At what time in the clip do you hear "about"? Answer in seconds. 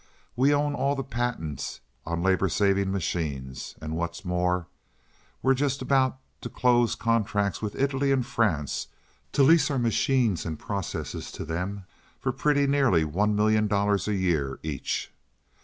5.79-6.17